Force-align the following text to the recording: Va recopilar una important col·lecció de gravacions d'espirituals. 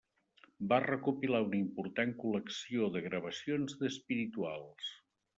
Va 0.71 0.77
recopilar 0.83 1.41
una 1.47 1.57
important 1.59 2.13
col·lecció 2.23 2.87
de 2.95 3.03
gravacions 3.09 3.77
d'espirituals. 3.83 4.89